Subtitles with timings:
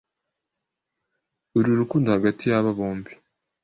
[1.57, 3.11] uru rukundo hagati ya aba bombi